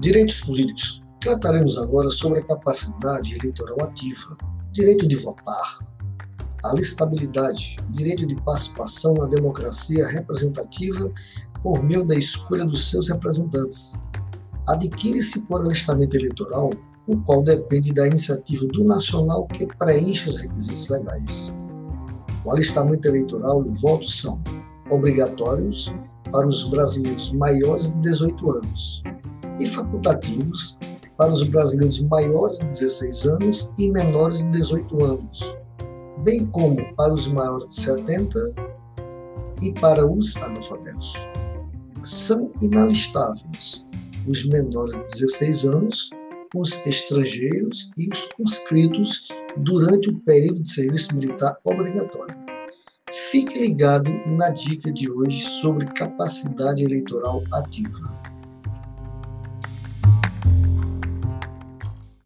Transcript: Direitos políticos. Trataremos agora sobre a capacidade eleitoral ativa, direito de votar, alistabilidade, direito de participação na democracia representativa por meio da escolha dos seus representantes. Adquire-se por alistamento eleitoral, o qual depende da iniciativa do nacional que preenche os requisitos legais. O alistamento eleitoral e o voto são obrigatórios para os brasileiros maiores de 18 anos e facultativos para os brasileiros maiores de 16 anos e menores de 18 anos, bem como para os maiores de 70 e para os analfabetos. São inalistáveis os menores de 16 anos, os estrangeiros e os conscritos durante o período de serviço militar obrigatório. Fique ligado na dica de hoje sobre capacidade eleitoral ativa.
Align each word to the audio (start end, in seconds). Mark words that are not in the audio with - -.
Direitos 0.00 0.42
políticos. 0.42 1.02
Trataremos 1.20 1.76
agora 1.76 2.08
sobre 2.08 2.38
a 2.38 2.44
capacidade 2.44 3.34
eleitoral 3.34 3.82
ativa, 3.82 4.38
direito 4.72 5.08
de 5.08 5.16
votar, 5.16 5.78
alistabilidade, 6.64 7.78
direito 7.90 8.24
de 8.24 8.36
participação 8.42 9.14
na 9.14 9.26
democracia 9.26 10.06
representativa 10.06 11.12
por 11.64 11.82
meio 11.82 12.04
da 12.04 12.14
escolha 12.14 12.64
dos 12.64 12.88
seus 12.88 13.08
representantes. 13.08 13.98
Adquire-se 14.68 15.40
por 15.48 15.62
alistamento 15.62 16.16
eleitoral, 16.16 16.70
o 17.08 17.16
qual 17.22 17.42
depende 17.42 17.92
da 17.92 18.06
iniciativa 18.06 18.68
do 18.68 18.84
nacional 18.84 19.48
que 19.48 19.66
preenche 19.66 20.28
os 20.28 20.38
requisitos 20.38 20.88
legais. 20.90 21.52
O 22.44 22.52
alistamento 22.52 23.08
eleitoral 23.08 23.64
e 23.64 23.68
o 23.68 23.74
voto 23.74 24.06
são 24.06 24.40
obrigatórios 24.90 25.92
para 26.30 26.46
os 26.46 26.70
brasileiros 26.70 27.32
maiores 27.32 27.90
de 27.90 28.00
18 28.02 28.50
anos 28.52 29.02
e 29.58 29.66
facultativos 29.66 30.78
para 31.16 31.30
os 31.30 31.42
brasileiros 31.42 32.00
maiores 32.02 32.58
de 32.58 32.66
16 32.66 33.26
anos 33.26 33.72
e 33.78 33.90
menores 33.90 34.38
de 34.38 34.50
18 34.50 35.04
anos, 35.04 35.56
bem 36.24 36.46
como 36.46 36.76
para 36.94 37.12
os 37.12 37.26
maiores 37.26 37.66
de 37.68 37.74
70 37.74 38.38
e 39.60 39.72
para 39.72 40.06
os 40.06 40.36
analfabetos. 40.36 41.14
São 42.02 42.52
inalistáveis 42.62 43.86
os 44.28 44.44
menores 44.46 44.94
de 44.94 45.20
16 45.20 45.64
anos, 45.64 46.10
os 46.54 46.86
estrangeiros 46.86 47.90
e 47.96 48.08
os 48.08 48.26
conscritos 48.26 49.28
durante 49.56 50.10
o 50.10 50.20
período 50.20 50.62
de 50.62 50.70
serviço 50.70 51.16
militar 51.16 51.58
obrigatório. 51.64 52.36
Fique 53.10 53.58
ligado 53.58 54.10
na 54.26 54.50
dica 54.50 54.92
de 54.92 55.10
hoje 55.10 55.42
sobre 55.42 55.86
capacidade 55.86 56.84
eleitoral 56.84 57.42
ativa. 57.52 58.37